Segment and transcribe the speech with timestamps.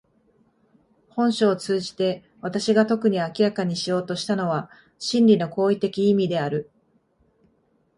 [1.09, 6.71] 本書を通じて私が特に明らかにしようとしたのは真理の行為的意味である。